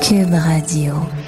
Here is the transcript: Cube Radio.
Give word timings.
Cube 0.00 0.34
Radio. 0.34 1.25